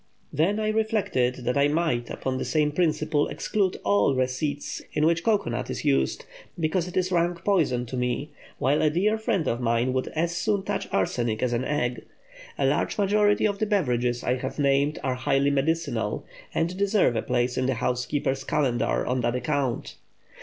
[0.33, 5.23] Then I reflected that I might, upon the same principle, exclude all receipts in which
[5.23, 6.25] cocoanut is used,
[6.59, 10.35] because it is rank poison to me; while a dear friend of mine would as
[10.35, 12.03] soon touch arsenic as an egg.
[12.57, 17.21] A large majority of the beverages I have named are highly medicinal, and deserve a
[17.21, 19.97] place in the housekeeper's calendar on that account.